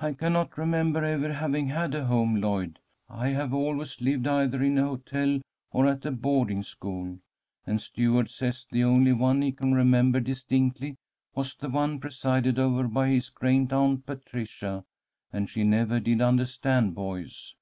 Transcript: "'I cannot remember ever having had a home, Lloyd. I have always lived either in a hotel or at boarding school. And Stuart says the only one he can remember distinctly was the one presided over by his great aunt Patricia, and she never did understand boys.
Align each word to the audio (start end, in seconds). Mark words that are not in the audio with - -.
"'I 0.00 0.14
cannot 0.14 0.56
remember 0.56 1.04
ever 1.04 1.30
having 1.30 1.66
had 1.68 1.94
a 1.94 2.06
home, 2.06 2.36
Lloyd. 2.36 2.78
I 3.06 3.28
have 3.28 3.52
always 3.52 4.00
lived 4.00 4.26
either 4.26 4.62
in 4.62 4.78
a 4.78 4.84
hotel 4.86 5.42
or 5.72 5.86
at 5.86 6.22
boarding 6.22 6.62
school. 6.62 7.18
And 7.66 7.78
Stuart 7.78 8.30
says 8.30 8.66
the 8.70 8.82
only 8.84 9.12
one 9.12 9.42
he 9.42 9.52
can 9.52 9.74
remember 9.74 10.20
distinctly 10.20 10.96
was 11.34 11.54
the 11.54 11.68
one 11.68 12.00
presided 12.00 12.58
over 12.58 12.88
by 12.88 13.08
his 13.10 13.28
great 13.28 13.70
aunt 13.70 14.06
Patricia, 14.06 14.84
and 15.34 15.50
she 15.50 15.64
never 15.64 16.00
did 16.00 16.22
understand 16.22 16.94
boys. 16.94 17.54